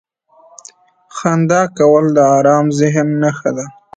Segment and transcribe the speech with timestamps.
[1.17, 3.65] •خندا کول د ارام ذهن نښه ده.